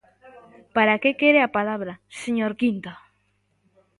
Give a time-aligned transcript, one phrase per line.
[0.75, 1.93] ¿Para que quere a palabra,
[2.23, 2.93] señor Quinta?